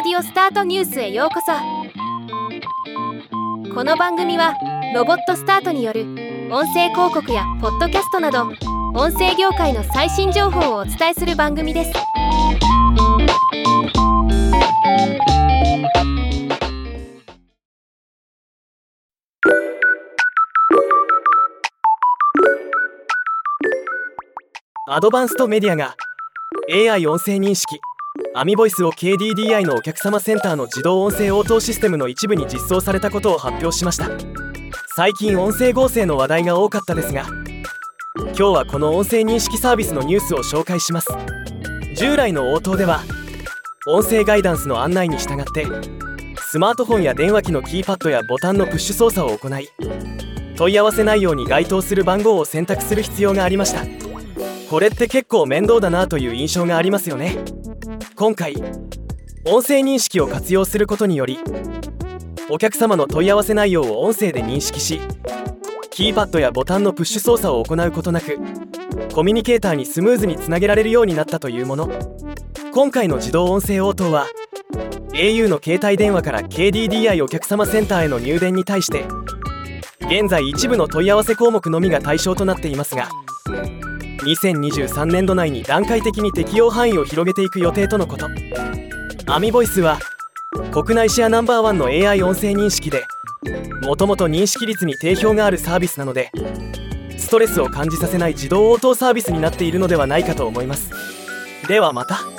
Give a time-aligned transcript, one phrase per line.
[0.00, 1.50] オスタートニュースへようこそ。
[3.74, 4.54] この番組は
[4.94, 6.02] ロボットスタートによる
[6.52, 8.44] 音声広告やポッドキャストなど
[8.94, 11.92] 音声業界の最新情報をお伝えする番組です。
[24.86, 25.96] アドバンストメディアが
[26.70, 27.80] AI 音声認識
[28.40, 34.10] アミボイスを KDDI のお客様センターの自動音声応答システムの一部に実装されたことを発表しました。
[34.94, 37.26] 最近音声合成の話題が多かったですが
[38.16, 41.08] 今日はこの音声認識サービスのニュースを紹介します。
[41.96, 43.00] 従来の応答では
[43.88, 45.66] 音声ガイダンスの案内に従って
[46.36, 49.68] スマートフォンや電話機のキーパッドやボタンのプッシュ操作を行い
[50.54, 53.84] 問い合わせ内容に該当する番号を選択する必要がありました。
[54.70, 57.36] これって結構面倒だなという印象がありますよね。
[58.18, 58.56] 今回
[59.46, 61.38] 音声認識を活用することにより
[62.50, 65.00] お客様の問い合わせ内容を音声で認識し
[65.90, 68.36] キーパッドやボタンのプッシュ操作を行うことなく
[69.14, 71.88] コミュニケーターにスムーズにつなげられるようになったというもの。
[72.72, 74.26] 今回の自動音声応答は
[75.12, 79.04] au の携帯電話から KDDI お客様センターへの入電に対して
[80.00, 83.08] 現在一部の問い合わせ項目のみが対象となっていますが
[84.28, 88.28] 2023年度内に段階的に適用範囲を広げていく予定とのこと。
[89.26, 89.98] アミボイスは
[90.72, 93.06] 国内シェアナンバーワンの AI 音声認識で
[93.82, 96.30] もともと認識率に定評があるサービスなので
[97.16, 100.90] ストレスを感じさせない自動応答サービスになっているのではないかと思います。
[101.68, 102.38] ではまた。